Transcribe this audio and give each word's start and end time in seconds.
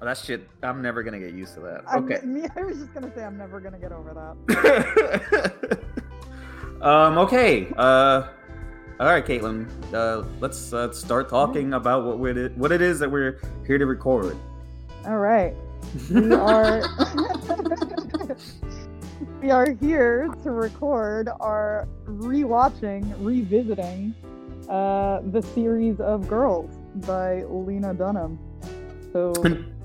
Oh, 0.00 0.04
that 0.04 0.16
shit, 0.16 0.48
I'm 0.62 0.80
never 0.80 1.02
gonna 1.02 1.18
get 1.18 1.34
used 1.34 1.54
to 1.54 1.60
that. 1.60 1.82
Okay. 1.94 2.20
me, 2.24 2.46
I 2.56 2.62
was 2.62 2.78
just 2.78 2.94
gonna 2.94 3.12
say 3.14 3.24
I'm 3.24 3.36
never 3.36 3.60
gonna 3.60 3.78
get 3.78 3.92
over 3.92 4.36
that. 4.46 5.78
um. 6.82 7.18
Okay. 7.18 7.68
Uh. 7.76 8.28
All 9.00 9.06
right, 9.06 9.24
Kaitlin. 9.24 9.68
Uh, 9.92 10.24
let's 10.40 10.72
uh, 10.72 10.92
start 10.92 11.28
talking 11.28 11.74
about 11.74 12.04
what 12.04 12.18
we 12.18 12.32
what 12.48 12.72
it 12.72 12.82
is 12.82 12.98
that 13.00 13.10
we're 13.10 13.40
here 13.66 13.78
to 13.78 13.86
record. 13.86 14.36
All 15.04 15.18
right. 15.18 15.54
We 16.10 16.32
are 16.32 16.82
we 19.42 19.50
are 19.50 19.72
here 19.80 20.28
to 20.42 20.50
record 20.50 21.28
our 21.40 21.88
rewatching, 22.06 23.14
revisiting 23.18 24.14
uh, 24.68 25.20
the 25.30 25.42
series 25.54 26.00
of 26.00 26.28
Girls 26.28 26.76
by 27.06 27.44
Lena 27.44 27.94
Dunham. 27.94 28.38
So 29.12 29.32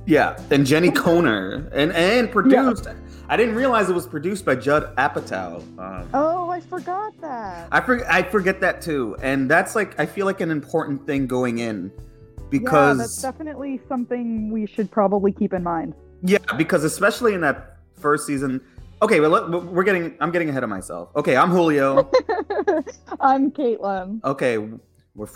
Yeah, 0.05 0.37
and 0.51 0.65
Jenni 0.65 0.93
Konner, 0.95 1.69
and 1.73 1.91
and 1.93 2.31
produced. 2.31 2.87
I 3.29 3.37
didn't 3.37 3.55
realize 3.55 3.89
it 3.89 3.93
was 3.93 4.05
produced 4.05 4.45
by 4.45 4.55
Judd 4.55 4.93
Apatow. 4.97 5.57
Um, 5.79 6.09
oh, 6.13 6.49
I 6.49 6.59
forgot 6.59 7.13
that. 7.21 7.69
I 7.71 7.79
forget. 7.79 8.11
I 8.11 8.21
forget 8.23 8.59
that 8.61 8.81
too, 8.81 9.15
and 9.21 9.49
that's 9.49 9.75
like 9.75 9.97
I 9.99 10.05
feel 10.05 10.25
like 10.25 10.41
an 10.41 10.51
important 10.51 11.05
thing 11.07 11.25
going 11.25 11.59
in 11.59 11.91
because 12.49 12.97
yeah, 12.97 13.03
that's 13.03 13.21
definitely 13.21 13.79
something 13.87 14.51
we 14.51 14.65
should 14.67 14.91
probably 14.91 15.31
keep 15.31 15.53
in 15.53 15.63
mind. 15.63 15.93
yeah, 16.21 16.37
because 16.57 16.83
especially 16.83 17.33
in 17.33 17.41
that 17.41 17.77
first 17.95 18.25
season. 18.27 18.61
Okay, 19.01 19.19
well, 19.19 19.49
we're 19.49 19.83
getting. 19.83 20.15
I'm 20.21 20.31
getting 20.31 20.49
ahead 20.49 20.63
of 20.63 20.69
myself. 20.69 21.09
Okay, 21.15 21.35
I'm 21.35 21.49
Julio. 21.49 22.09
I'm 23.19 23.51
Kaitlin. 23.51 24.23
okay, 24.23 24.57
we're 25.15 25.27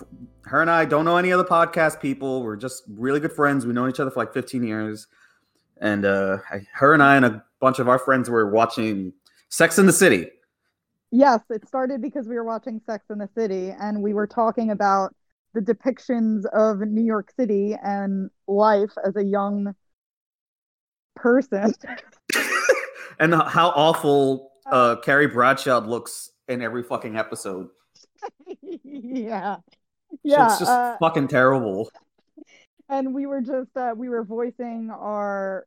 her 0.46 0.62
and 0.62 0.70
I 0.70 0.86
don't 0.86 1.06
know 1.06 1.18
any 1.18 1.32
other 1.32 1.44
podcast 1.44 2.02
people. 2.02 2.44
We're 2.44 2.56
just 2.56 2.84
really 2.88 3.20
good 3.20 3.32
friends. 3.34 3.66
We've 3.66 3.76
known 3.76 3.90
each 3.90 4.00
other 4.00 4.12
for 4.12 4.20
like 4.20 4.34
15 4.34 4.64
years, 4.64 5.08
and 5.80 6.06
uh, 6.06 6.38
I, 6.52 6.62
her 6.74 6.94
and 6.94 7.04
I 7.04 7.16
and 7.16 7.26
a 7.26 7.44
bunch 7.60 7.80
of 7.80 7.88
our 7.88 8.00
friends 8.00 8.30
were 8.30 8.50
watching 8.50 9.14
Sex 9.50 9.78
in 9.78 9.86
the 9.86 9.94
City. 9.94 10.30
Yes, 11.12 11.42
it 11.50 11.68
started 11.68 12.02
because 12.02 12.28
we 12.28 12.36
were 12.36 12.44
watching 12.44 12.82
Sex 12.86 13.06
in 13.10 13.20
the 13.20 13.30
City 13.36 13.74
and 13.80 14.02
we 14.02 14.14
were 14.14 14.28
talking 14.28 14.72
about 14.72 15.16
the 15.54 15.62
depictions 15.62 16.46
of 16.48 16.80
New 16.80 17.04
York 17.04 17.32
City 17.36 17.76
and 17.82 18.30
life 18.48 18.92
as 19.06 19.16
a 19.16 19.24
young 19.24 19.74
person. 21.16 21.74
and 23.20 23.34
how 23.34 23.70
awful 23.70 24.52
uh 24.70 24.98
Carrie 24.98 25.28
Bradshaw 25.28 25.80
looks 25.80 26.32
in 26.48 26.62
every 26.62 26.84
fucking 26.84 27.16
episode. 27.16 27.70
Yeah. 28.92 29.56
So 29.58 30.18
Yeah. 30.24 30.46
it's 30.48 30.60
just 30.60 30.72
uh, 30.72 30.98
fucking 31.00 31.28
terrible. 31.28 31.90
and 32.90 33.14
we 33.14 33.26
were 33.26 33.42
just 33.42 33.76
uh, 33.76 33.94
we 33.96 34.10
were 34.10 34.24
voicing 34.24 34.90
our 34.92 35.66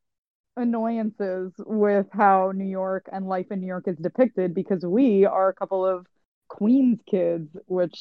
annoyances 0.57 1.53
with 1.59 2.07
how 2.13 2.53
New 2.55 2.65
York 2.67 3.09
and 3.13 3.27
life 3.29 3.47
in 3.51 3.61
New 3.61 3.67
York 3.67 3.85
is 3.87 3.97
depicted 3.97 4.55
because 4.55 4.85
we 4.85 5.25
are 5.25 5.49
a 5.49 5.55
couple 5.55 5.87
of 5.87 6.07
Queens 6.49 6.99
kids, 7.09 7.49
which 7.67 7.95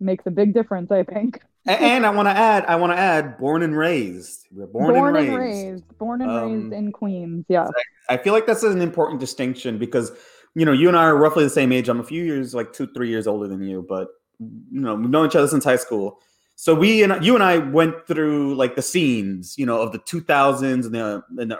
makes 0.00 0.26
a 0.26 0.30
big 0.30 0.54
difference, 0.54 0.90
I 0.90 1.02
think. 1.04 1.40
And 1.66 2.06
I 2.06 2.10
want 2.10 2.26
to 2.26 2.30
add, 2.36 2.64
I 2.66 2.76
want 2.76 2.92
to 2.92 2.96
add, 2.98 3.38
born 3.38 3.62
and 3.62 3.76
raised. 3.76 4.46
We're 4.52 4.66
born, 4.66 4.94
and, 5.16 5.36
raised. 5.36 5.98
born 5.98 6.22
and 6.22 6.30
Um, 6.30 6.52
raised 6.62 6.72
in 6.72 6.92
Queens. 6.92 7.44
Yeah. 7.48 7.68
I 8.08 8.16
feel 8.18 8.32
like 8.32 8.46
that's 8.46 8.62
an 8.62 8.80
important 8.80 9.18
distinction 9.20 9.76
because 9.76 10.12
you 10.56 10.64
know 10.64 10.72
you 10.72 10.88
and 10.88 10.96
I 10.96 11.04
are 11.04 11.16
roughly 11.16 11.44
the 11.44 11.50
same 11.50 11.70
age. 11.70 11.88
I'm 11.88 12.00
a 12.00 12.04
few 12.04 12.24
years, 12.24 12.54
like 12.54 12.72
two, 12.72 12.86
three 12.86 13.10
years 13.10 13.26
older 13.26 13.46
than 13.46 13.62
you, 13.62 13.84
but 13.86 14.08
you 14.40 14.80
know 14.80 14.94
we've 14.94 15.10
known 15.10 15.26
each 15.26 15.36
other 15.36 15.46
since 15.46 15.64
high 15.64 15.76
school. 15.76 16.18
So 16.54 16.74
we 16.74 17.02
and 17.02 17.22
you 17.22 17.34
and 17.34 17.44
I 17.44 17.58
went 17.58 18.06
through 18.06 18.54
like 18.54 18.74
the 18.74 18.80
scenes, 18.82 19.58
you 19.58 19.66
know, 19.66 19.82
of 19.82 19.92
the 19.92 19.98
2000s 19.98 20.62
and 20.86 20.94
the 20.94 21.22
in 21.38 21.48
the 21.48 21.58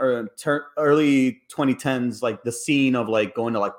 early 0.79 1.43
2010s, 1.55 2.23
like 2.23 2.43
the 2.43 2.51
scene 2.51 2.97
of 2.97 3.07
like 3.07 3.35
going 3.35 3.53
to 3.53 3.61
like 3.61 3.75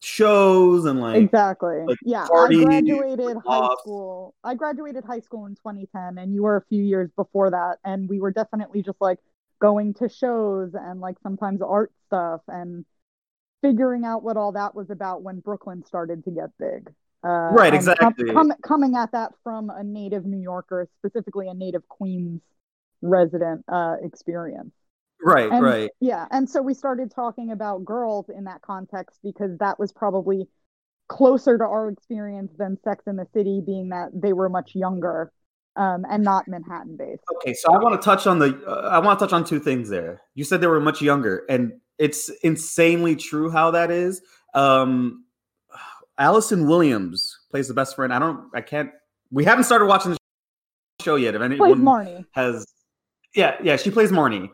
shows 0.00 0.86
and 0.86 1.00
like 1.00 1.16
exactly. 1.16 1.82
like, 1.86 1.98
yeah. 2.02 2.26
I 2.34 2.48
graduated 2.48 3.36
high 3.46 3.74
school. 3.80 4.34
I 4.42 4.54
graduated 4.54 5.04
high 5.04 5.20
school 5.20 5.44
in 5.44 5.54
2010 5.56 6.16
and 6.16 6.34
you 6.34 6.44
were 6.44 6.56
a 6.56 6.64
few 6.70 6.82
years 6.82 7.10
before 7.14 7.50
that 7.50 7.76
and 7.84 8.08
we 8.08 8.20
were 8.20 8.30
definitely 8.30 8.82
just 8.82 9.00
like 9.02 9.18
going 9.60 9.92
to 9.94 10.08
shows 10.08 10.70
and 10.74 11.00
like 11.00 11.16
sometimes 11.22 11.60
art 11.60 11.92
stuff 12.06 12.40
and 12.48 12.86
figuring 13.62 14.04
out 14.04 14.22
what 14.22 14.36
all 14.36 14.52
that 14.52 14.74
was 14.74 14.90
about 14.90 15.22
when 15.22 15.40
Brooklyn 15.40 15.84
started 15.84 16.24
to 16.24 16.30
get 16.30 16.50
big. 16.58 16.88
Uh, 17.24 17.50
Right, 17.52 17.68
com- 17.70 17.74
exactly. 17.76 18.32
com- 18.32 18.52
coming 18.62 18.96
at 18.96 19.12
that 19.12 19.32
from 19.44 19.70
a 19.70 19.82
native 19.84 20.26
New 20.26 20.40
Yorker, 20.40 20.88
specifically 20.98 21.48
a 21.48 21.54
native 21.54 21.86
Queens 21.88 22.40
resident 23.00 23.64
uh, 23.72 23.96
experience. 24.02 24.72
right, 25.24 25.50
And- 25.50 25.62
right. 25.64 25.90
Yeah, 26.00 26.26
and 26.32 26.50
so 26.50 26.60
we 26.60 26.74
started 26.74 27.10
talking 27.12 27.52
about 27.52 27.84
girls 27.84 28.28
in 28.28 28.44
that 28.44 28.60
context 28.62 29.20
because 29.22 29.56
that 29.58 29.78
was 29.78 29.92
probably 29.92 30.48
closer 31.08 31.56
to 31.58 31.64
our 31.64 31.88
experience 31.90 32.52
than 32.58 32.76
Sex 32.82 33.04
in 33.06 33.16
the 33.16 33.26
City, 33.32 33.62
being 33.64 33.90
that 33.90 34.08
they 34.14 34.32
were 34.32 34.48
much 34.48 34.74
younger 34.74 35.30
um, 35.76 36.04
and 36.10 36.22
not 36.24 36.48
Manhattan 36.48 36.96
based. 36.96 37.22
Okay, 37.36 37.54
so 37.54 37.72
I 37.72 37.78
want 37.78 38.00
to 38.00 38.04
touch 38.04 38.26
on 38.26 38.38
the. 38.40 38.60
Uh, 38.66 38.88
I 38.90 38.98
want 38.98 39.18
to 39.18 39.24
touch 39.24 39.32
on 39.32 39.44
two 39.44 39.58
things 39.60 39.88
there. 39.88 40.22
You 40.34 40.44
said 40.44 40.60
they 40.60 40.66
were 40.66 40.80
much 40.80 41.00
younger, 41.00 41.44
and 41.48 41.72
it's 42.02 42.28
insanely 42.42 43.14
true 43.14 43.48
how 43.48 43.70
that 43.70 43.92
is. 43.92 44.22
Um, 44.54 45.24
Allison 46.18 46.66
Williams 46.66 47.38
plays 47.48 47.68
the 47.68 47.74
best 47.74 47.94
friend. 47.94 48.12
I 48.12 48.18
don't. 48.18 48.50
I 48.52 48.60
can't. 48.60 48.90
We 49.30 49.44
haven't 49.44 49.64
started 49.64 49.86
watching 49.86 50.10
the 50.10 50.18
show 51.00 51.14
yet. 51.14 51.34
If 51.36 51.40
Plays 51.40 51.52
anyone 51.52 51.80
Marnie. 51.82 52.26
has, 52.32 52.66
yeah, 53.36 53.54
yeah, 53.62 53.76
she 53.76 53.90
plays 53.92 54.10
Marnie. 54.10 54.50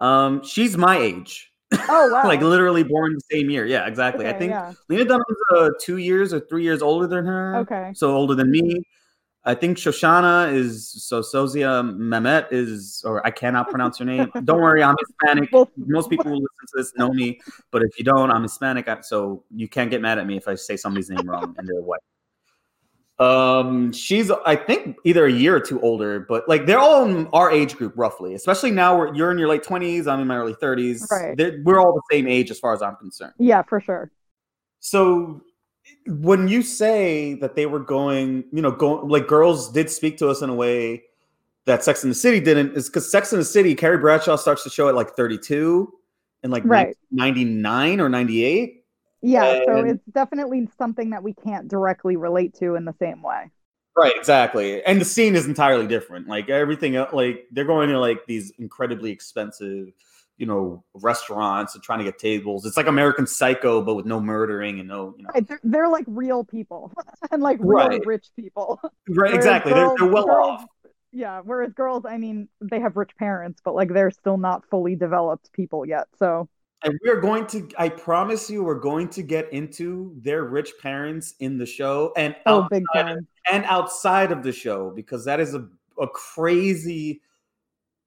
Um, 0.00 0.44
she's 0.44 0.76
my 0.76 0.96
age, 0.96 1.52
Oh 1.72 2.08
wow! 2.12 2.26
like 2.26 2.40
literally 2.40 2.84
born 2.84 3.14
the 3.14 3.20
same 3.36 3.50
year. 3.50 3.66
Yeah, 3.66 3.86
exactly. 3.88 4.28
I 4.28 4.32
think 4.32 4.50
yeah. 4.50 4.72
Lena 4.88 5.04
Dunham's 5.04 5.36
uh, 5.56 5.70
two 5.80 5.96
years 5.96 6.32
or 6.32 6.38
three 6.40 6.62
years 6.62 6.82
older 6.82 7.08
than 7.08 7.26
her. 7.26 7.56
Okay. 7.56 7.90
So 7.94 8.14
older 8.14 8.36
than 8.36 8.50
me. 8.50 8.82
I 9.44 9.54
think 9.54 9.76
Shoshanna 9.76 10.52
is 10.54 10.88
so 11.04 11.20
Sozia 11.20 11.82
Mehmet 11.96 12.46
is, 12.52 13.02
or 13.04 13.26
I 13.26 13.30
cannot 13.32 13.70
pronounce 13.70 13.98
your 13.98 14.06
name. 14.06 14.30
Don't 14.44 14.60
worry, 14.60 14.82
I'm 14.84 14.94
Hispanic. 15.00 15.50
Most 15.76 16.10
people 16.10 16.26
who 16.26 16.34
listen 16.34 16.46
to 16.68 16.72
this 16.76 16.92
know 16.96 17.10
me, 17.12 17.40
but 17.72 17.82
if 17.82 17.98
you 17.98 18.04
don't, 18.04 18.30
I'm 18.30 18.42
Hispanic. 18.42 18.86
I- 18.88 19.00
So 19.00 19.42
you 19.54 19.68
can't 19.68 19.90
get 19.90 20.00
mad 20.00 20.18
at 20.18 20.26
me 20.26 20.36
if 20.36 20.46
I 20.46 20.54
say 20.54 20.76
somebody's 20.76 21.10
name 21.10 21.28
wrong 21.28 21.54
and 21.58 21.66
they're 21.68 21.80
white. 21.82 22.00
Um, 23.18 23.92
she's 23.92 24.30
I 24.46 24.56
think 24.56 24.96
either 25.04 25.26
a 25.26 25.30
year 25.32 25.54
or 25.56 25.60
two 25.60 25.80
older, 25.80 26.20
but 26.20 26.48
like 26.48 26.66
they're 26.66 26.78
all 26.78 27.04
in 27.04 27.26
our 27.32 27.50
age 27.50 27.76
group 27.76 27.92
roughly. 27.96 28.34
Especially 28.34 28.70
now, 28.70 28.96
we're, 28.96 29.14
you're 29.14 29.30
in 29.32 29.38
your 29.38 29.48
late 29.48 29.62
twenties. 29.62 30.06
I'm 30.06 30.18
in 30.20 30.26
my 30.26 30.36
early 30.36 30.54
thirties. 30.54 31.06
Right. 31.10 31.36
We're 31.64 31.78
all 31.80 31.94
the 31.94 32.02
same 32.10 32.26
age 32.26 32.50
as 32.50 32.58
far 32.58 32.72
as 32.72 32.80
I'm 32.82 32.96
concerned. 32.96 33.34
Yeah, 33.38 33.62
for 33.62 33.80
sure. 33.80 34.10
So 34.80 35.42
when 36.06 36.48
you 36.48 36.62
say 36.62 37.34
that 37.34 37.54
they 37.56 37.66
were 37.66 37.80
going, 37.80 38.44
you 38.52 38.62
know, 38.62 38.70
going 38.70 39.08
like 39.08 39.26
girls 39.26 39.70
did 39.72 39.90
speak 39.90 40.18
to 40.18 40.28
us 40.28 40.42
in 40.42 40.50
a 40.50 40.54
way 40.54 41.04
that 41.64 41.84
Sex 41.84 42.02
in 42.02 42.08
the 42.08 42.14
City 42.14 42.40
didn't, 42.40 42.76
is 42.76 42.88
because 42.88 43.10
Sex 43.10 43.32
in 43.32 43.38
the 43.38 43.44
City, 43.44 43.74
Carrie 43.74 43.98
Bradshaw 43.98 44.36
starts 44.36 44.64
to 44.64 44.70
show 44.70 44.88
at 44.88 44.94
like 44.94 45.10
32 45.10 45.92
and 46.42 46.52
like 46.52 46.64
Right. 46.64 46.96
99 47.10 48.00
or 48.00 48.08
98. 48.08 48.84
Yeah, 49.24 49.60
so 49.64 49.76
it's 49.84 50.04
definitely 50.12 50.68
something 50.76 51.10
that 51.10 51.22
we 51.22 51.32
can't 51.32 51.68
directly 51.68 52.16
relate 52.16 52.54
to 52.54 52.74
in 52.74 52.84
the 52.84 52.94
same 52.98 53.22
way. 53.22 53.50
Right, 53.96 54.12
exactly. 54.16 54.82
And 54.84 55.00
the 55.00 55.04
scene 55.04 55.36
is 55.36 55.46
entirely 55.46 55.86
different. 55.86 56.26
Like 56.26 56.48
everything, 56.48 56.94
like 57.12 57.46
they're 57.52 57.64
going 57.64 57.90
to 57.90 58.00
like 58.00 58.26
these 58.26 58.50
incredibly 58.58 59.12
expensive, 59.12 59.92
you 60.38 60.46
know, 60.46 60.82
restaurants 60.94 61.74
and 61.74 61.82
trying 61.84 61.98
to 62.00 62.04
get 62.04 62.18
tables. 62.18 62.64
It's 62.66 62.76
like 62.76 62.86
American 62.86 63.26
Psycho, 63.26 63.82
but 63.82 63.94
with 63.94 64.06
no 64.06 64.20
murdering 64.20 64.80
and 64.80 64.88
no, 64.88 65.14
you 65.16 65.22
know. 65.24 65.30
Right, 65.34 65.46
They're, 65.46 65.60
they're 65.62 65.88
like 65.88 66.04
real 66.08 66.42
people 66.44 66.92
and 67.30 67.42
like 67.42 67.58
real 67.60 67.88
Right. 67.88 68.06
rich 68.06 68.28
people. 68.36 68.80
Right, 69.08 69.16
Whereas 69.16 69.34
exactly. 69.34 69.72
they're, 69.72 69.92
they're 69.98 70.08
well 70.08 70.24
girls- 70.26 70.60
off. 70.60 70.66
Yeah, 71.14 71.42
whereas 71.44 71.74
girls, 71.74 72.04
I 72.08 72.16
mean, 72.16 72.48
they 72.62 72.80
have 72.80 72.96
rich 72.96 73.10
parents, 73.18 73.60
but 73.62 73.74
like 73.74 73.92
they're 73.92 74.10
still 74.10 74.38
not 74.38 74.64
fully 74.70 74.96
developed 74.96 75.52
people 75.52 75.84
yet. 75.84 76.06
So 76.18 76.48
And 76.82 76.98
we're 77.04 77.20
going 77.20 77.46
to, 77.48 77.68
I 77.76 77.90
promise 77.90 78.48
you, 78.48 78.64
we're 78.64 78.80
going 78.80 79.08
to 79.10 79.22
get 79.22 79.52
into 79.52 80.14
their 80.22 80.44
rich 80.44 80.72
parents 80.80 81.34
in 81.38 81.58
the 81.58 81.66
show 81.66 82.14
and 82.16 82.34
oh, 82.46 82.66
big 82.70 82.82
outside, 82.94 83.02
time. 83.12 83.26
and 83.52 83.64
outside 83.66 84.32
of 84.32 84.42
the 84.42 84.52
show 84.52 84.90
because 84.90 85.26
that 85.26 85.38
is 85.38 85.52
a, 85.54 85.68
a 86.00 86.08
crazy 86.08 87.20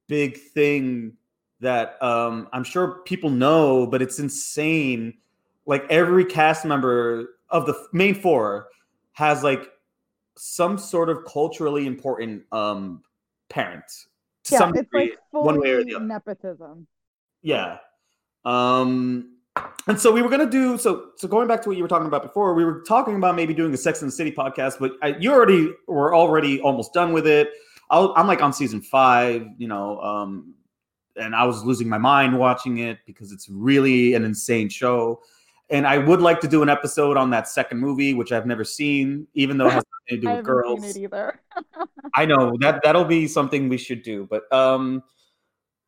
big 0.08 0.38
thing 0.38 1.14
that 1.62 2.02
um, 2.04 2.48
I'm 2.54 2.64
sure 2.64 3.00
people 3.06 3.30
know, 3.30 3.88
but 3.88 4.02
it's 4.02 4.20
insane. 4.20 5.16
Like 5.66 5.86
every 5.90 6.26
cast 6.26 6.66
member 6.66 7.36
of 7.50 7.66
the 7.66 7.76
main 7.94 8.16
four 8.16 8.68
has 9.14 9.44
like 9.44 9.70
some 10.36 10.78
sort 10.78 11.10
of 11.10 11.24
culturally 11.26 11.88
important 11.88 12.44
um, 12.52 13.02
parent 13.50 13.84
Yeah, 14.50 14.58
some 14.60 14.70
it's 14.72 14.82
degree, 14.82 15.12
like 15.12 15.20
one 15.32 15.60
way 15.62 15.72
or 15.72 15.84
the 15.84 15.96
other. 15.96 16.06
nepotism. 16.06 16.88
Yeah. 17.42 17.78
Um 18.44 19.32
and 19.88 20.00
so 20.00 20.12
we 20.12 20.22
were 20.22 20.30
gonna 20.30 20.50
do 20.50 20.78
so. 20.78 21.12
So 21.16 21.28
going 21.28 21.48
back 21.48 21.62
to 21.64 21.70
what 21.70 21.78
you 21.78 21.84
were 21.84 21.88
talking 21.90 22.08
about 22.08 22.24
before, 22.24 22.54
we 22.54 22.66
were 22.66 22.82
talking 22.82 23.16
about 23.16 23.36
maybe 23.36 23.54
doing 23.54 23.74
a 23.74 23.78
Sex 23.78 24.02
and 24.02 24.12
the 24.12 24.16
City 24.16 24.32
podcast, 24.32 24.74
but 24.80 24.94
I, 25.02 25.16
you 25.20 25.32
already 25.32 25.72
were 25.88 26.14
already 26.14 26.60
almost 26.60 26.94
done 26.94 27.14
with 27.14 27.26
it. 27.26 27.50
I'll, 27.90 28.14
I'm 28.18 28.28
like 28.28 28.42
on 28.42 28.52
season 28.52 28.82
five. 28.82 29.48
You 29.58 29.68
know, 29.68 30.00
um, 30.02 30.54
and 31.18 31.36
I 31.36 31.46
was 31.46 31.64
losing 31.64 31.88
my 31.90 31.98
mind 31.98 32.38
watching 32.38 32.80
it 32.80 33.00
because 33.06 33.32
it's 33.32 33.48
really 33.50 34.14
an 34.14 34.24
insane 34.26 34.70
show. 34.70 35.22
And 35.70 35.88
I 35.88 35.98
would 35.98 36.22
like 36.22 36.42
to 36.42 36.48
do 36.48 36.62
an 36.62 36.70
episode 36.70 37.18
on 37.18 37.32
that 37.32 37.48
second 37.48 37.80
movie, 37.80 38.14
which 38.14 38.32
I've 38.32 38.46
never 38.46 38.64
seen, 38.64 39.28
even 39.34 39.58
though 39.58 39.66
it 39.68 39.74
has 39.74 39.84
nothing 40.10 40.22
to 40.22 40.28
do 40.28 40.36
with 40.36 40.46
girls. 40.46 40.98
either. 40.98 41.40
I 42.14 42.26
know 42.26 42.56
that 42.60 42.82
that'll 42.84 43.04
be 43.06 43.28
something 43.28 43.68
we 43.68 43.78
should 43.78 44.04
do. 44.04 44.28
But 44.30 44.52
um, 44.54 45.02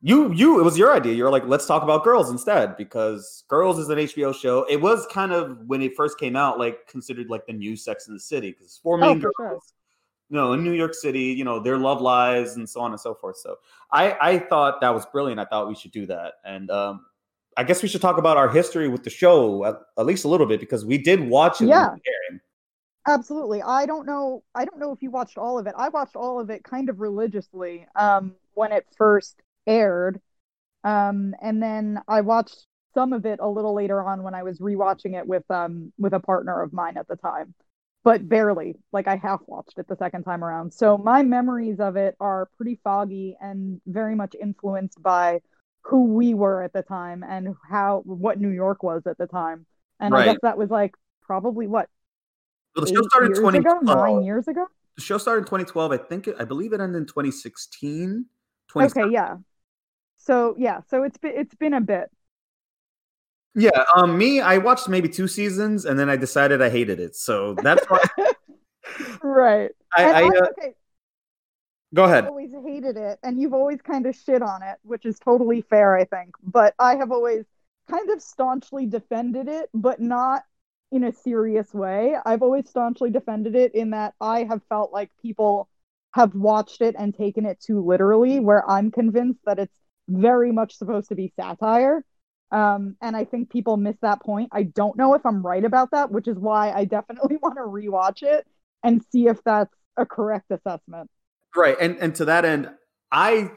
you 0.00 0.32
you 0.32 0.60
it 0.60 0.64
was 0.64 0.76
your 0.76 0.92
idea. 0.92 1.14
You're 1.14 1.30
like, 1.30 1.44
let's 1.46 1.66
talk 1.66 1.82
about 1.84 2.02
girls 2.04 2.30
instead 2.30 2.76
because 2.76 3.44
Girls 3.48 3.78
is 3.78 3.88
an 3.88 3.98
HBO 3.98 4.34
show. 4.34 4.64
It 4.68 4.80
was 4.80 5.06
kind 5.12 5.32
of 5.32 5.58
when 5.66 5.80
it 5.82 5.94
first 5.96 6.18
came 6.18 6.34
out, 6.36 6.58
like 6.58 6.86
considered 6.88 7.28
like 7.30 7.46
the 7.46 7.52
new 7.52 7.76
Sex 7.76 8.08
in 8.08 8.14
the 8.14 8.20
City 8.20 8.50
because 8.50 8.78
four 8.82 8.98
main 8.98 9.18
Oh, 9.18 9.20
for 9.20 9.32
girls. 9.36 9.62
sure. 9.68 9.74
You 10.30 10.36
know, 10.36 10.52
in 10.52 10.62
New 10.62 10.72
York 10.72 10.94
City, 10.94 11.24
you 11.24 11.44
know, 11.44 11.58
their 11.58 11.78
love 11.78 12.00
lives 12.00 12.56
and 12.56 12.68
so 12.68 12.80
on 12.80 12.90
and 12.90 13.00
so 13.00 13.14
forth. 13.14 13.38
So 13.38 13.56
I 13.92 14.16
I 14.20 14.38
thought 14.38 14.80
that 14.80 14.94
was 14.94 15.06
brilliant. 15.06 15.40
I 15.40 15.44
thought 15.46 15.68
we 15.68 15.74
should 15.74 15.92
do 15.92 16.06
that. 16.06 16.34
And 16.44 16.70
um 16.70 17.06
I 17.56 17.64
guess 17.64 17.82
we 17.82 17.88
should 17.88 18.00
talk 18.02 18.18
about 18.18 18.36
our 18.36 18.48
history 18.48 18.88
with 18.88 19.02
the 19.02 19.10
show 19.10 19.64
at, 19.64 19.80
at 19.98 20.06
least 20.06 20.24
a 20.24 20.28
little 20.28 20.46
bit 20.46 20.60
because 20.60 20.84
we 20.84 20.96
did 20.96 21.28
watch 21.28 21.60
it. 21.60 21.68
Yeah. 21.68 21.94
Absolutely. 23.08 23.62
I 23.62 23.86
don't 23.86 24.06
know. 24.06 24.44
I 24.54 24.66
don't 24.66 24.78
know 24.78 24.92
if 24.92 25.02
you 25.02 25.10
watched 25.10 25.38
all 25.38 25.58
of 25.58 25.66
it. 25.66 25.74
I 25.76 25.88
watched 25.88 26.14
all 26.14 26.38
of 26.38 26.50
it 26.50 26.62
kind 26.62 26.90
of 26.90 27.00
religiously 27.00 27.86
um, 27.96 28.34
when 28.52 28.70
it 28.70 28.86
first 28.96 29.40
aired, 29.66 30.20
um, 30.84 31.34
and 31.40 31.62
then 31.62 32.00
I 32.06 32.20
watched 32.20 32.66
some 32.92 33.14
of 33.14 33.24
it 33.24 33.40
a 33.40 33.48
little 33.48 33.74
later 33.74 34.02
on 34.02 34.22
when 34.22 34.34
I 34.34 34.42
was 34.42 34.58
rewatching 34.58 35.18
it 35.18 35.26
with 35.26 35.50
um 35.50 35.92
with 35.98 36.12
a 36.12 36.20
partner 36.20 36.60
of 36.60 36.72
mine 36.72 36.96
at 36.98 37.08
the 37.08 37.16
time, 37.16 37.54
but 38.08 38.26
barely. 38.26 38.74
Like 38.90 39.06
I 39.06 39.16
half 39.16 39.42
watched 39.46 39.78
it 39.78 39.86
the 39.86 39.96
second 39.96 40.24
time 40.24 40.42
around. 40.42 40.72
So 40.72 40.96
my 40.96 41.22
memories 41.22 41.78
of 41.78 41.96
it 41.96 42.16
are 42.18 42.48
pretty 42.56 42.80
foggy 42.82 43.36
and 43.38 43.82
very 43.86 44.14
much 44.14 44.34
influenced 44.40 45.02
by 45.02 45.40
who 45.82 46.04
we 46.14 46.32
were 46.32 46.62
at 46.62 46.72
the 46.72 46.80
time 46.80 47.22
and 47.22 47.54
how 47.68 48.00
what 48.06 48.40
New 48.40 48.48
York 48.48 48.82
was 48.82 49.02
at 49.06 49.18
the 49.18 49.26
time. 49.26 49.66
And 50.00 50.16
I 50.16 50.24
guess 50.24 50.38
that 50.42 50.56
was 50.56 50.70
like 50.70 50.94
probably 51.20 51.66
what 51.66 51.90
Well, 52.74 52.86
the 52.86 52.94
show 52.94 53.02
started 53.08 53.36
years 53.36 53.40
ago, 53.40 53.50
2012. 53.50 53.98
nine 53.98 54.22
years 54.22 54.48
ago. 54.48 54.64
The 54.96 55.02
show 55.02 55.18
started 55.18 55.40
in 55.40 55.44
2012. 55.44 55.92
I 55.92 55.98
think 55.98 56.28
it, 56.28 56.36
I 56.38 56.44
believe 56.44 56.72
it 56.72 56.80
ended 56.80 56.96
in 56.96 57.04
2016. 57.04 58.24
20, 58.68 58.88
Okay, 58.88 59.12
yeah. 59.12 59.36
So 60.16 60.54
yeah, 60.56 60.80
so 60.88 61.02
it's 61.02 61.18
been 61.18 61.32
it's 61.36 61.54
been 61.56 61.74
a 61.74 61.82
bit. 61.82 62.08
Yeah, 63.58 63.84
um, 63.96 64.16
me, 64.16 64.40
I 64.40 64.58
watched 64.58 64.88
maybe 64.88 65.08
two 65.08 65.26
seasons 65.26 65.84
and 65.84 65.98
then 65.98 66.08
I 66.08 66.14
decided 66.14 66.62
I 66.62 66.70
hated 66.70 67.00
it. 67.00 67.16
So 67.16 67.54
that's 67.54 67.84
why 67.86 68.04
right. 69.22 69.72
I, 69.96 70.04
I 70.04 70.22
I, 70.22 70.22
uh, 70.26 70.46
okay, 70.56 70.74
go 71.92 72.04
ahead. 72.04 72.24
I've 72.24 72.30
always 72.30 72.52
hated 72.64 72.96
it, 72.96 73.18
and 73.24 73.40
you've 73.40 73.54
always 73.54 73.82
kind 73.82 74.06
of 74.06 74.14
shit 74.14 74.42
on 74.42 74.62
it, 74.62 74.76
which 74.82 75.04
is 75.04 75.18
totally 75.18 75.62
fair, 75.62 75.96
I 75.96 76.04
think. 76.04 76.36
But 76.40 76.74
I 76.78 76.94
have 76.96 77.10
always 77.10 77.46
kind 77.90 78.08
of 78.10 78.22
staunchly 78.22 78.86
defended 78.86 79.48
it, 79.48 79.70
but 79.74 80.00
not 80.00 80.44
in 80.92 81.02
a 81.02 81.12
serious 81.12 81.74
way. 81.74 82.16
I've 82.24 82.42
always 82.42 82.68
staunchly 82.68 83.10
defended 83.10 83.56
it 83.56 83.74
in 83.74 83.90
that 83.90 84.14
I 84.20 84.44
have 84.44 84.62
felt 84.68 84.92
like 84.92 85.10
people 85.20 85.68
have 86.14 86.32
watched 86.32 86.80
it 86.80 86.94
and 86.96 87.12
taken 87.12 87.44
it 87.44 87.60
too 87.60 87.84
literally, 87.84 88.38
where 88.38 88.68
I'm 88.70 88.92
convinced 88.92 89.40
that 89.46 89.58
it's 89.58 89.76
very 90.08 90.52
much 90.52 90.76
supposed 90.76 91.08
to 91.08 91.16
be 91.16 91.32
satire. 91.34 92.04
Um, 92.50 92.96
and 93.02 93.16
I 93.16 93.24
think 93.24 93.50
people 93.50 93.76
miss 93.76 93.96
that 94.00 94.22
point. 94.22 94.48
I 94.52 94.62
don't 94.62 94.96
know 94.96 95.14
if 95.14 95.24
I'm 95.26 95.44
right 95.44 95.64
about 95.64 95.90
that, 95.90 96.10
which 96.10 96.28
is 96.28 96.38
why 96.38 96.72
I 96.72 96.84
definitely 96.84 97.36
want 97.42 97.56
to 97.56 97.62
rewatch 97.62 98.22
it 98.22 98.46
and 98.82 99.02
see 99.10 99.26
if 99.26 99.42
that's 99.44 99.74
a 99.96 100.06
correct 100.06 100.50
assessment. 100.50 101.10
Right, 101.56 101.76
and 101.80 101.96
and 101.98 102.14
to 102.16 102.26
that 102.26 102.44
end, 102.44 102.70
I 103.10 103.50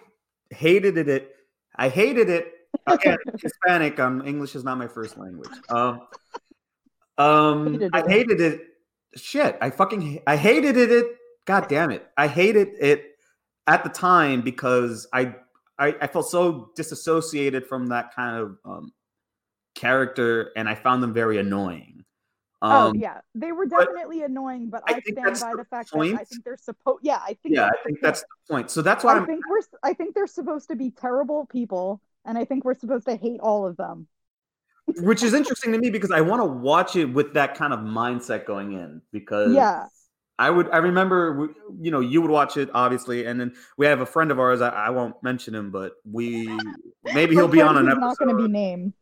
hated 0.50 0.98
it. 0.98 1.36
I 1.76 1.90
hated 1.90 2.30
it. 2.30 2.52
Again, 2.88 3.18
Hispanic. 3.42 4.00
Um, 4.00 4.26
English 4.26 4.56
is 4.56 4.64
not 4.64 4.78
my 4.78 4.88
first 4.88 5.18
language. 5.18 5.50
Um, 5.70 6.02
um, 7.18 7.74
Hated 7.74 7.92
I 7.94 8.10
hated 8.10 8.42
it. 8.42 8.62
Shit, 9.16 9.58
I 9.62 9.70
fucking 9.70 10.22
I 10.26 10.38
hated 10.38 10.78
it. 10.78 10.90
It. 10.90 11.06
God 11.46 11.68
damn 11.68 11.92
it, 11.92 12.08
I 12.18 12.28
hated 12.28 12.70
it 12.80 13.16
at 13.68 13.84
the 13.84 13.90
time 13.90 14.42
because 14.42 15.08
I 15.14 15.36
I, 15.82 15.96
I 16.02 16.08
felt 16.08 16.30
so 16.30 16.72
disassociated 16.76 17.68
from 17.68 17.88
that 17.88 18.16
kind 18.16 18.38
of 18.38 18.58
um, 18.66 18.94
character, 19.76 20.52
and 20.56 20.70
I 20.70 20.76
found 20.76 21.04
them 21.04 21.14
very 21.14 21.38
annoying. 21.40 22.06
Um, 22.62 22.72
oh 22.72 22.94
yeah, 22.94 23.22
they 23.36 23.52
were 23.52 23.66
but 23.74 23.88
definitely 23.88 24.22
annoying, 24.24 24.70
but 24.70 24.84
I 24.88 24.96
I, 24.96 25.02
stand 25.02 25.40
by 25.40 25.56
the 25.56 25.58
the 25.58 25.66
fact 25.66 25.92
point. 25.92 26.14
that 26.14 26.22
I 26.22 26.24
think 26.26 26.44
they're 26.46 26.58
supposed. 26.58 27.00
Yeah, 27.04 27.18
I 27.18 27.34
think. 27.42 27.56
yeah, 27.56 27.66
I 27.68 27.72
think 27.86 28.00
that's 28.02 28.22
the 28.22 28.28
point. 28.54 28.70
So 28.72 28.82
that's 28.84 29.04
why 29.04 29.16
I 29.16 29.18
I'm 29.18 29.26
think 29.26 29.44
we're. 29.50 29.62
I 29.84 29.94
think 29.94 30.16
they're 30.16 30.28
supposed 30.28 30.70
to 30.70 30.76
be 30.76 30.92
terrible 30.92 31.46
people, 31.48 32.02
and 32.26 32.38
I 32.38 32.46
think 32.46 32.64
we're 32.66 32.76
supposed 32.76 33.06
to 33.08 33.16
hate 33.16 33.40
all 33.42 33.66
of 33.68 33.78
them. 33.78 34.08
which 34.88 35.24
is 35.24 35.34
interesting 35.34 35.72
to 35.72 35.80
me 35.80 35.90
because 35.90 36.12
I 36.12 36.22
want 36.22 36.42
to 36.42 36.46
watch 36.46 36.96
it 36.96 37.06
with 37.06 37.34
that 37.34 37.56
kind 37.56 37.74
of 37.74 37.80
mindset 37.80 38.46
going 38.46 38.74
in 38.74 39.02
because 39.12 39.54
Yeah. 39.54 39.88
I 40.42 40.50
would 40.50 40.68
I 40.72 40.78
remember 40.78 41.50
you 41.80 41.92
know 41.92 42.00
you 42.00 42.22
would 42.22 42.32
watch 42.32 42.58
it 42.58 42.70
obviously 42.74 43.26
and 43.28 43.40
then 43.40 43.54
we 43.78 43.86
have 43.86 44.02
a 44.02 44.06
friend 44.06 44.32
of 44.32 44.40
ours 44.40 44.60
I, 44.62 44.70
I 44.70 44.90
won't 44.90 45.16
mention 45.22 45.54
him 45.54 45.70
but 45.72 45.94
we 46.04 46.48
maybe 47.04 47.36
he'll 47.36 47.48
be 47.48 47.62
on 47.62 47.78
an 47.78 47.88
episode 47.88 48.02
Not 48.08 48.18
going 48.18 48.36
to 48.36 48.42
be 48.44 48.48
named. 48.50 48.94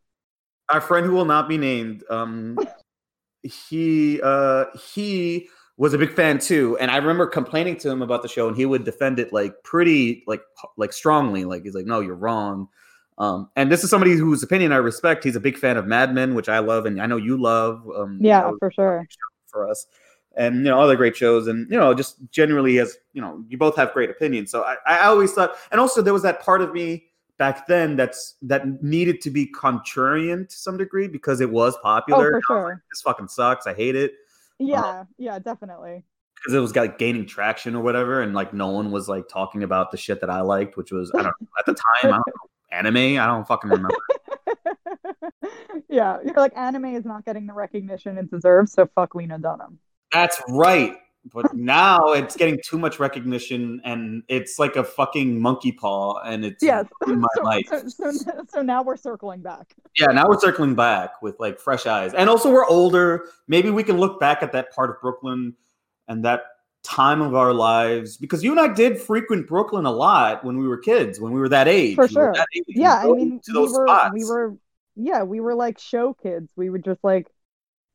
our 0.70 0.82
friend 0.82 1.06
who 1.06 1.14
will 1.14 1.26
not 1.36 1.48
be 1.48 1.58
named 1.58 2.04
um 2.10 2.58
he 3.44 4.20
uh 4.22 4.66
he 4.94 5.48
was 5.78 5.94
a 5.94 5.98
big 5.98 6.12
fan 6.14 6.40
too 6.40 6.78
and 6.82 6.92
i 6.92 6.98
remember 6.98 7.26
complaining 7.26 7.78
to 7.78 7.90
him 7.90 8.02
about 8.02 8.22
the 8.22 8.28
show 8.28 8.48
and 8.50 8.58
he 8.58 8.66
would 8.66 8.84
defend 8.84 9.18
it 9.18 9.32
like 9.32 9.54
pretty 9.64 10.24
like 10.28 10.42
like 10.76 10.92
strongly 10.92 11.46
like 11.46 11.64
he's 11.64 11.74
like 11.74 11.86
no 11.86 12.02
you're 12.02 12.16
wrong 12.16 12.68
um 13.18 13.50
and 13.56 13.72
this 13.72 13.84
is 13.84 13.90
somebody 13.90 14.12
whose 14.14 14.44
opinion 14.44 14.74
i 14.74 14.76
respect 14.76 15.24
he's 15.24 15.38
a 15.38 15.40
big 15.40 15.58
fan 15.58 15.78
of 15.78 15.86
mad 15.88 16.14
men 16.14 16.36
which 16.36 16.50
i 16.50 16.60
love 16.60 16.86
and 16.86 17.02
i 17.02 17.06
know 17.06 17.16
you 17.18 17.38
love 17.42 17.88
um 17.96 18.18
Yeah, 18.22 18.52
for 18.60 18.70
sure. 18.72 19.08
for 19.48 19.70
us 19.70 19.86
and 20.40 20.56
you 20.58 20.64
know 20.64 20.80
other 20.82 20.96
great 20.96 21.16
shows 21.16 21.48
and 21.48 21.70
you 21.70 21.78
know 21.78 21.94
just 21.94 22.16
generally 22.32 22.80
as 22.80 22.98
you 23.14 23.22
know 23.22 23.44
you 23.48 23.58
both 23.58 23.76
have 23.76 23.94
great 23.94 24.10
opinions 24.10 24.50
so 24.50 24.64
i, 24.64 24.76
I 24.88 25.06
always 25.06 25.34
thought 25.34 25.52
and 25.72 25.80
also 25.80 26.02
there 26.02 26.14
was 26.14 26.24
that 26.24 26.42
part 26.42 26.62
of 26.62 26.74
me 26.74 27.06
back 27.38 27.68
then 27.68 27.96
that's 27.96 28.36
that 28.42 28.82
needed 28.82 29.22
to 29.22 29.30
be 29.30 29.46
contrarian 29.46 30.48
to 30.50 30.56
some 30.56 30.78
degree 30.78 31.08
because 31.08 31.40
it 31.40 31.50
was 31.50 31.78
popular. 31.84 32.18
Oh, 32.18 32.22
for 32.22 32.28
And 32.28 32.34
I 32.34 32.38
was 32.38 32.44
sure. 32.48 32.70
like, 32.70 32.78
this 32.92 33.02
fucking 33.02 33.28
sucks 33.28 33.68
i 33.68 33.74
hate 33.74 33.96
it 33.96 34.14
Yeah, 34.58 35.02
um, 35.02 35.08
yeah, 35.18 35.38
definitely. 35.40 36.04
because 36.36 36.54
it 36.54 36.60
was 36.60 36.76
like 36.76 36.98
gaining 36.98 37.26
traction 37.26 37.76
or 37.76 37.84
whatever 37.84 38.22
and 38.22 38.34
like 38.34 38.54
no 38.54 38.70
one 38.70 38.92
was 38.92 39.08
like 39.10 39.28
talking 39.28 39.64
about 39.64 39.92
the 39.92 39.98
shit 39.98 40.22
that 40.22 40.30
i 40.30 40.42
liked 40.42 40.78
which 40.78 40.92
was 40.92 41.12
i 41.16 41.22
don't 41.22 41.36
know 41.42 41.48
at 41.60 41.66
the 41.66 41.74
time 41.74 41.84
i 42.06 42.18
don't 42.18 42.28
know 42.28 42.48
anime 42.72 43.20
i 43.20 43.26
don't 43.26 43.48
fucking 43.48 43.70
remember 43.70 43.96
yeah, 45.90 46.18
you're 46.24 46.34
like 46.36 46.56
anime 46.56 46.86
is 46.96 47.06
not 47.06 47.26
getting 47.26 47.48
the 47.48 47.54
recognition 47.54 48.18
it 48.18 48.30
deserves, 48.30 48.72
so 48.74 48.88
fuck 48.96 49.16
Lena 49.16 49.40
Dunham. 49.40 49.80
That's 50.12 50.42
right. 50.50 50.96
But 51.34 51.54
now 51.54 52.00
it's 52.14 52.36
getting 52.38 52.60
too 52.66 52.80
much 52.80 52.98
recognition 53.00 53.82
and 53.84 54.24
it's 54.30 54.58
like 54.58 54.78
a 54.78 54.84
fucking 54.84 55.40
monkey 55.40 55.72
paw 55.72 56.20
and 56.22 56.46
it's 56.46 56.64
Yes. 56.64 56.88
in 57.08 57.20
my 57.20 57.28
so, 57.36 57.44
life. 57.44 57.66
so, 57.88 58.12
so, 58.12 58.32
so 58.50 58.62
now 58.62 58.82
we're 58.82 58.96
circling 58.98 59.42
back. 59.42 59.76
Yeah, 59.98 60.08
now 60.08 60.28
we're 60.28 60.40
circling 60.40 60.76
back 60.76 61.22
with 61.22 61.40
like 61.40 61.60
fresh 61.60 61.86
eyes. 61.86 62.14
And 62.14 62.30
also 62.30 62.52
we're 62.52 62.66
older. 62.66 63.26
Maybe 63.48 63.70
we 63.70 63.84
can 63.84 63.98
look 63.98 64.20
back 64.20 64.42
at 64.42 64.52
that 64.54 64.74
part 64.74 64.90
of 64.90 65.02
Brooklyn 65.02 65.56
and 66.08 66.24
that 66.26 66.44
time 66.84 67.22
of 67.22 67.36
our 67.36 67.54
lives 67.54 68.16
because 68.16 68.42
you 68.44 68.52
and 68.52 68.60
I 68.60 68.74
did 68.74 69.00
frequent 69.00 69.46
Brooklyn 69.46 69.86
a 69.86 69.92
lot 69.92 70.44
when 70.46 70.58
we 70.58 70.68
were 70.68 70.78
kids, 70.78 71.20
when 71.20 71.34
we 71.34 71.40
were 71.42 71.50
that 71.50 71.68
age. 71.68 71.96
For 71.96 72.06
We 72.06 72.14
sure. 72.14 72.34
that 72.34 72.48
age. 72.56 72.64
We 72.70 72.76
Yeah, 72.82 72.96
I 73.04 73.06
mean, 73.12 73.42
to 73.42 73.52
we 73.52 73.54
those 73.54 73.74
were 73.78 73.86
spots. 73.86 74.14
we 74.14 74.24
were 74.26 74.56
yeah, 74.96 75.24
we 75.24 75.42
were 75.42 75.54
like 75.54 75.78
show 75.80 76.14
kids. 76.14 76.52
We 76.56 76.70
would 76.70 76.84
just 76.86 77.04
like 77.04 77.28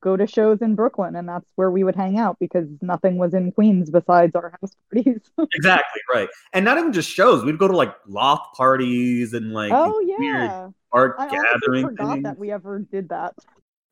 go 0.04 0.16
to 0.18 0.26
shows 0.26 0.60
in 0.60 0.74
Brooklyn, 0.74 1.16
and 1.16 1.26
that's 1.26 1.46
where 1.56 1.70
we 1.70 1.82
would 1.82 1.96
hang 1.96 2.18
out 2.18 2.36
because 2.38 2.68
nothing 2.82 3.16
was 3.16 3.32
in 3.32 3.50
Queens 3.50 3.90
besides 3.90 4.36
our 4.36 4.50
house 4.60 4.76
parties. 4.92 5.20
exactly 5.54 6.02
right. 6.14 6.28
And 6.52 6.64
not 6.64 6.76
even 6.76 6.92
just 6.92 7.10
shows. 7.10 7.42
We'd 7.42 7.58
go 7.58 7.66
to 7.66 7.76
like 7.76 7.94
loft 8.06 8.54
parties 8.54 9.32
and 9.32 9.52
like 9.52 9.72
oh 9.72 10.00
these 10.00 10.14
weird 10.18 10.50
yeah, 10.50 10.68
art 10.92 11.16
I 11.18 11.22
honestly 11.22 11.38
gathering 11.38 11.86
forgot 11.86 12.12
things. 12.12 12.22
that 12.24 12.38
we 12.38 12.52
ever 12.52 12.80
did 12.80 13.08
that. 13.08 13.34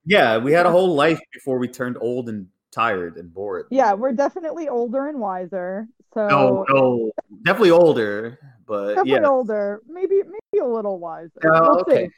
Yeah, 0.04 0.36
we 0.36 0.52
had 0.52 0.66
a 0.66 0.70
whole 0.70 0.94
life 0.94 1.20
before 1.32 1.58
we 1.58 1.66
turned 1.66 1.96
old 2.00 2.28
and 2.28 2.46
tired 2.72 3.16
and 3.16 3.32
bored. 3.32 3.66
Yeah, 3.70 3.94
we're 3.94 4.12
definitely 4.12 4.68
older 4.68 5.08
and 5.08 5.18
wiser. 5.18 5.88
So 6.12 6.28
No, 6.28 6.66
no, 6.68 7.12
definitely 7.44 7.70
older, 7.70 8.38
but 8.66 8.88
definitely 8.96 9.12
yeah. 9.12 9.28
older, 9.28 9.80
maybe 9.88 10.16
maybe 10.16 10.60
a 10.62 10.66
little 10.66 10.98
wiser. 10.98 11.30
Oh, 11.44 11.60
we'll 11.62 11.80
okay. 11.80 12.06
see. 12.06 12.12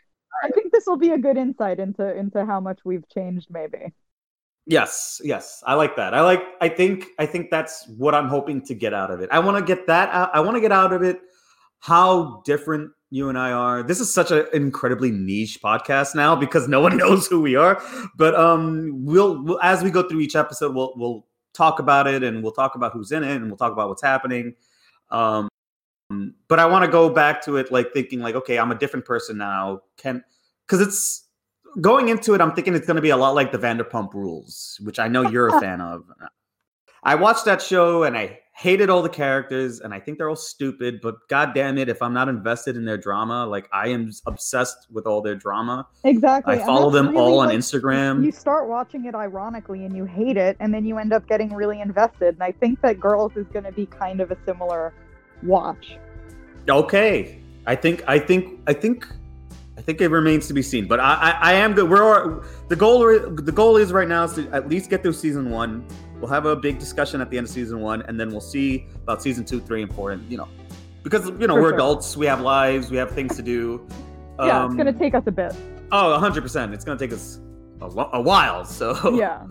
I 0.45 0.49
think 0.49 0.73
this 0.73 0.85
will 0.87 0.99
be 0.99 1.11
a 1.11 1.19
good 1.19 1.39
insight 1.39 1.81
into 1.81 2.15
into 2.15 2.45
how 2.45 2.61
much 2.61 2.81
we've 2.85 3.09
changed. 3.09 3.49
Maybe. 3.51 3.93
Yes, 4.67 5.21
yes, 5.25 5.63
I 5.67 5.75
like 5.75 5.97
that. 5.97 6.13
I 6.15 6.21
like. 6.21 6.43
I 6.61 6.69
think. 6.69 7.07
I 7.19 7.25
think 7.25 7.51
that's 7.51 7.89
what 7.97 8.15
I'm 8.15 8.29
hoping 8.29 8.61
to 8.67 8.75
get 8.75 8.93
out 8.93 9.11
of 9.11 9.21
it. 9.21 9.31
I 9.33 9.39
want 9.39 9.57
to 9.57 9.65
get 9.65 9.87
that 9.87 10.11
out. 10.11 10.31
I 10.35 10.41
want 10.41 10.57
to 10.57 10.61
get 10.61 10.73
out 10.73 10.93
of 10.93 11.03
it 11.03 11.21
how 11.81 12.43
different 12.45 12.91
you 13.11 13.29
and 13.29 13.39
I 13.39 13.53
are. 13.53 13.83
This 13.83 14.01
is 14.01 14.13
such 14.13 14.31
an 14.31 14.47
incredibly 14.53 15.11
niche 15.11 15.61
podcast 15.63 16.15
now 16.15 16.35
because 16.35 16.69
no 16.69 16.81
one 16.81 16.97
knows 17.03 17.27
who 17.27 17.41
we 17.41 17.57
are. 17.57 17.83
But 18.17 18.35
um, 18.35 19.05
we'll, 19.05 19.43
we'll 19.43 19.61
as 19.63 19.83
we 19.83 19.91
go 19.91 20.03
through 20.03 20.21
each 20.21 20.37
episode, 20.37 20.75
we'll 20.75 20.93
we'll 20.97 21.27
talk 21.55 21.79
about 21.79 22.07
it 22.07 22.23
and 22.23 22.43
we'll 22.43 22.53
talk 22.53 22.75
about 22.75 22.93
who's 22.93 23.13
in 23.13 23.23
it 23.23 23.37
and 23.37 23.47
we'll 23.47 23.57
talk 23.57 23.73
about 23.73 23.89
what's 23.89 24.03
happening. 24.03 24.55
Um, 25.11 25.49
but 26.49 26.59
I 26.59 26.67
want 26.67 26.85
to 26.85 26.91
go 26.91 27.09
back 27.09 27.43
to 27.45 27.57
it 27.57 27.73
like 27.73 27.93
thinking 27.93 28.21
like, 28.21 28.35
okay, 28.35 28.59
I'm 28.59 28.71
a 28.71 28.75
different 28.75 29.07
person 29.07 29.39
now. 29.39 29.81
Can 29.97 30.23
because 30.67 30.81
it's 30.81 31.29
going 31.81 32.09
into 32.09 32.35
it, 32.35 32.41
I'm 32.41 32.53
thinking 32.53 32.75
it's 32.75 32.87
going 32.87 32.97
to 32.97 33.03
be 33.03 33.11
a 33.11 33.17
lot 33.17 33.35
like 33.35 33.53
the 33.53 33.59
Vanderpump 33.59 34.15
Rules, 34.15 34.79
which 34.83 34.99
I 34.99 35.09
know 35.09 35.29
you're 35.29 35.49
a 35.49 35.61
fan 35.61 35.81
of. 35.81 36.05
I 37.03 37.15
watched 37.15 37.45
that 37.45 37.61
show 37.61 38.05
and 38.05 38.17
I 38.17 38.41
hated 38.57 38.89
all 38.89 39.03
the 39.03 39.09
characters 39.09 39.81
and 39.81 39.93
I 39.93 39.99
think 39.99 40.17
they're 40.17 40.29
all 40.29 40.37
stupid, 40.37 41.01
but 41.03 41.17
god 41.29 41.55
damn 41.55 41.77
it, 41.77 41.89
if 41.89 42.01
I'm 42.01 42.15
not 42.15 42.29
invested 42.29 42.77
in 42.77 42.85
their 42.85 42.97
drama, 42.97 43.45
like 43.47 43.69
I 43.73 43.89
am 43.89 44.11
obsessed 44.27 44.87
with 44.91 45.07
all 45.07 45.21
their 45.21 45.35
drama. 45.35 45.87
Exactly. 46.05 46.55
I 46.55 46.59
follow 46.65 46.89
them 46.89 47.09
really 47.09 47.19
all 47.19 47.41
on 47.41 47.49
what- 47.49 47.55
Instagram. 47.57 48.25
You 48.25 48.31
start 48.31 48.69
watching 48.69 49.05
it 49.07 49.15
ironically 49.15 49.85
and 49.85 49.95
you 49.95 50.05
hate 50.05 50.37
it, 50.37 50.57
and 50.61 50.73
then 50.73 50.85
you 50.87 50.99
end 50.99 51.13
up 51.13 51.27
getting 51.27 51.53
really 51.53 51.81
invested. 51.81 52.35
And 52.35 52.43
I 52.43 52.53
think 52.53 52.81
that 52.83 53.01
Girls 53.01 53.33
is 53.37 53.47
going 53.53 53.65
to 53.65 53.73
be 53.73 53.87
kind 53.87 54.21
of 54.21 54.31
a 54.31 54.39
similar 54.47 54.95
watch. 55.43 55.99
Okay. 56.69 57.41
I 57.67 57.75
think 57.75 58.05
I 58.07 58.19
think 58.19 58.61
I 58.67 58.73
think 58.73 59.07
I 59.77 59.81
think 59.83 60.01
it 60.01 60.09
remains 60.09 60.47
to 60.49 60.55
be 60.55 60.63
seen. 60.63 60.87
But 60.87 61.01
I 61.01 61.15
I, 61.15 61.51
I 61.51 61.53
am 61.55 61.75
good. 61.75 61.89
We're 61.91 62.43
the 62.69 62.77
goal 62.77 63.01
the 63.19 63.53
goal 63.53 63.77
is 63.77 63.93
right 63.93 64.09
now 64.09 64.25
is 64.25 64.35
to 64.35 64.49
at 64.51 64.69
least 64.69 64.89
get 64.91 65.03
through 65.03 65.15
season 65.15 65.51
one. 65.51 65.85
We'll 66.21 66.31
have 66.31 66.47
a 66.47 66.55
big 66.57 66.79
discussion 66.79 67.21
at 67.21 67.29
the 67.31 67.37
end 67.39 67.47
of 67.49 67.53
season 67.53 67.81
one, 67.81 68.03
and 68.03 68.19
then 68.19 68.31
we'll 68.31 68.41
see 68.41 68.87
about 69.03 69.21
season 69.23 69.45
two, 69.45 69.61
three, 69.61 69.83
and 69.83 69.93
four. 69.95 70.13
And 70.13 70.31
you 70.31 70.39
know, 70.39 70.49
because 71.03 71.27
you 71.29 71.47
know 71.47 71.55
For 71.57 71.63
we're 71.63 71.69
sure. 71.71 71.75
adults, 71.75 72.17
we 72.17 72.27
have 72.27 72.41
lives, 72.41 72.91
we 72.91 72.97
have 72.99 73.11
things 73.11 73.37
to 73.37 73.43
do. 73.43 73.87
yeah, 74.39 74.65
it's 74.65 74.71
Um, 74.71 74.77
going 74.77 74.87
to 74.93 74.99
take 74.99 75.15
us 75.15 75.25
a 75.27 75.33
bit. 75.33 75.55
Oh, 75.93 76.11
100 76.13 76.41
percent. 76.41 76.73
It's 76.73 76.85
gonna 76.85 76.99
take 76.99 77.13
us 77.13 77.41
a, 77.81 77.87
lo- 77.89 78.11
a 78.13 78.21
while. 78.21 78.65
So 78.65 79.15
Yeah. 79.17 79.43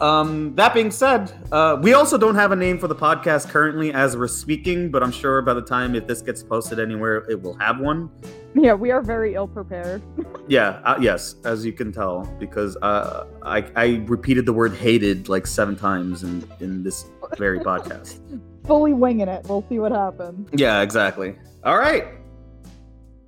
Um, 0.00 0.54
that 0.54 0.74
being 0.74 0.90
said, 0.92 1.32
uh, 1.50 1.76
we 1.82 1.92
also 1.92 2.16
don't 2.16 2.36
have 2.36 2.52
a 2.52 2.56
name 2.56 2.78
for 2.78 2.86
the 2.86 2.94
podcast 2.94 3.48
currently 3.48 3.92
as 3.92 4.16
we're 4.16 4.28
speaking, 4.28 4.90
but 4.90 5.02
I'm 5.02 5.10
sure 5.10 5.42
by 5.42 5.54
the 5.54 5.62
time 5.62 5.94
if 5.96 6.06
this 6.06 6.22
gets 6.22 6.42
posted 6.42 6.78
anywhere, 6.78 7.24
it 7.28 7.42
will 7.42 7.54
have 7.54 7.80
one. 7.80 8.08
Yeah, 8.54 8.74
we 8.74 8.90
are 8.92 9.02
very 9.02 9.34
ill 9.34 9.48
prepared. 9.48 10.02
Yeah, 10.50 10.80
uh, 10.84 10.96
yes, 10.98 11.34
as 11.44 11.66
you 11.66 11.74
can 11.74 11.92
tell, 11.92 12.24
because 12.40 12.74
uh, 12.80 13.26
I, 13.42 13.70
I 13.76 14.02
repeated 14.06 14.46
the 14.46 14.52
word 14.54 14.72
hated 14.74 15.28
like 15.28 15.46
seven 15.46 15.76
times 15.76 16.22
in, 16.22 16.42
in 16.60 16.82
this 16.82 17.04
very 17.36 17.60
podcast. 17.60 18.18
Fully 18.66 18.94
winging 18.94 19.28
it. 19.28 19.44
We'll 19.46 19.62
see 19.68 19.78
what 19.78 19.92
happens. 19.92 20.48
Yeah, 20.54 20.80
exactly. 20.80 21.36
All 21.64 21.76
right, 21.76 22.06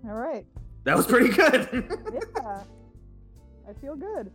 All 0.07 0.15
right. 0.15 0.47
that 0.85 0.97
was 0.97 1.07
pretty 1.07 1.29
good. 1.29 1.69
Yeah. 2.39 2.63
I 3.69 3.73
feel 3.83 3.97
good. 3.97 4.31